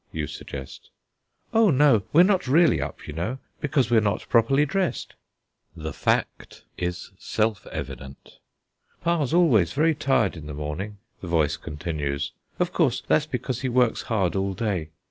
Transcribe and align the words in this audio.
you 0.11 0.25
suggest. 0.25 0.89
"Oh, 1.53 1.69
no; 1.69 2.01
we're 2.11 2.23
not 2.23 2.47
really 2.47 2.81
up, 2.81 3.05
you 3.07 3.13
know, 3.13 3.37
because 3.59 3.91
we're 3.91 4.01
not 4.01 4.27
properly 4.29 4.65
dressed." 4.65 5.13
The 5.77 5.93
fact 5.93 6.63
is 6.75 7.11
self 7.19 7.67
evident. 7.67 8.39
"Pa's 9.03 9.31
always 9.31 9.73
very 9.73 9.93
tired 9.93 10.35
in 10.35 10.47
the 10.47 10.55
morning," 10.55 10.97
the 11.21 11.27
voice 11.27 11.55
continues; 11.55 12.31
"of 12.57 12.73
course, 12.73 13.03
that's 13.05 13.27
because 13.27 13.61
he 13.61 13.69
works 13.69 14.01
hard 14.09 14.35
all 14.35 14.55
day. 14.55 14.89